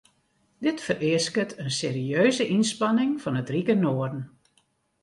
[0.57, 4.23] Dit fereasket in serieuze ynspanning fan it rike noarden.